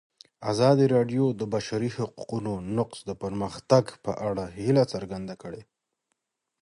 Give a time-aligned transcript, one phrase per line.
[0.51, 5.61] ازادي راډیو د د بشري حقونو نقض د پرمختګ په اړه هیله څرګنده کړې.